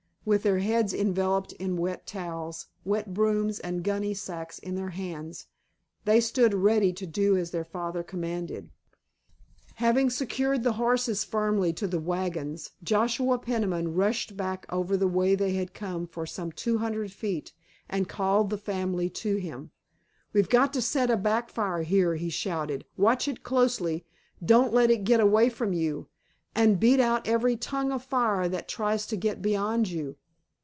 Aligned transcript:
With 0.23 0.43
their 0.43 0.59
heads 0.59 0.93
enveloped 0.93 1.51
in 1.53 1.77
wet 1.77 2.05
towels, 2.05 2.67
wet 2.85 3.11
brooms 3.11 3.59
and 3.59 3.83
gunny 3.83 4.13
sacks 4.13 4.59
in 4.59 4.75
their 4.75 4.91
hands, 4.91 5.47
they 6.05 6.19
stood 6.21 6.53
ready 6.53 6.93
to 6.93 7.07
do 7.07 7.35
as 7.35 7.49
their 7.49 7.63
father 7.65 8.03
commanded. 8.03 8.69
Having 9.77 10.11
secured 10.11 10.61
the 10.61 10.73
horses 10.73 11.23
firmly 11.23 11.73
to 11.73 11.87
the 11.87 11.99
wagons 11.99 12.69
Joshua 12.83 13.39
Peniman 13.39 13.95
rushed 13.95 14.37
back 14.37 14.67
over 14.69 14.95
the 14.95 15.07
way 15.07 15.33
they 15.33 15.53
had 15.53 15.73
come 15.73 16.05
for 16.05 16.27
some 16.27 16.51
two 16.51 16.77
hundred 16.77 17.11
feet, 17.11 17.51
and 17.89 18.07
called 18.07 18.51
the 18.51 18.59
family 18.59 19.09
to 19.25 19.37
him. 19.37 19.71
"We've 20.33 20.49
got 20.49 20.71
to 20.73 20.83
set 20.83 21.09
a 21.09 21.17
back 21.17 21.49
fire 21.49 21.81
here," 21.81 22.13
he 22.13 22.29
shouted; 22.29 22.85
"watch 22.95 23.27
it 23.27 23.41
closely, 23.41 24.05
don't 24.45 24.71
let 24.71 24.91
it 24.91 25.03
get 25.03 25.19
away 25.19 25.49
from 25.49 25.73
you, 25.73 26.09
and 26.53 26.81
beat 26.81 26.99
out 26.99 27.25
every 27.25 27.55
tongue 27.55 27.93
of 27.93 28.03
fire 28.03 28.49
that 28.49 28.67
tries 28.67 29.05
to 29.05 29.15
get 29.15 29.41
beyond 29.41 29.87
you. 29.89 30.13